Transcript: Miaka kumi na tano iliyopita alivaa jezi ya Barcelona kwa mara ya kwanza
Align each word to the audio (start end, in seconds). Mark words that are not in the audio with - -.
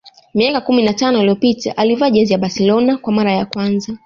Miaka 0.33 0.61
kumi 0.61 0.83
na 0.83 0.93
tano 0.93 1.17
iliyopita 1.19 1.77
alivaa 1.77 2.09
jezi 2.09 2.33
ya 2.33 2.39
Barcelona 2.39 2.97
kwa 2.97 3.13
mara 3.13 3.31
ya 3.31 3.45
kwanza 3.45 3.97